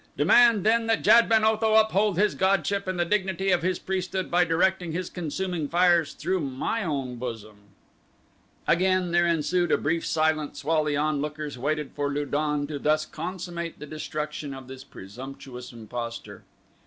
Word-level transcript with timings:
Demand 0.17 0.63
then 0.65 0.87
that 0.87 1.03
Jad 1.03 1.29
ben 1.29 1.43
Otho 1.45 1.75
uphold 1.75 2.17
his 2.17 2.33
godship 2.33 2.87
and 2.87 2.99
the 2.99 3.05
dignity 3.05 3.51
of 3.51 3.61
his 3.61 3.77
priesthood 3.77 4.31
by 4.31 4.43
directing 4.43 4.93
his 4.93 5.11
consuming 5.11 5.67
fires 5.67 6.13
through 6.13 6.39
my 6.39 6.83
own 6.83 7.17
bosom." 7.17 7.57
Again 8.67 9.11
there 9.11 9.27
ensued 9.27 9.71
a 9.71 9.77
brief 9.77 10.03
silence 10.03 10.63
while 10.65 10.83
the 10.83 10.97
onlookers 10.97 11.55
waited 11.59 11.91
for 11.91 12.09
Lu 12.09 12.25
don 12.25 12.65
to 12.65 12.79
thus 12.79 13.05
consummate 13.05 13.77
the 13.77 13.85
destruction 13.85 14.55
of 14.55 14.67
this 14.67 14.83
presumptuous 14.83 15.71
impostor. 15.71 16.45